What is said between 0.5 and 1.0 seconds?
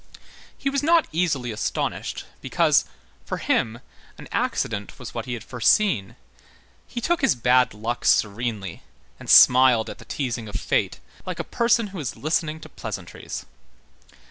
He was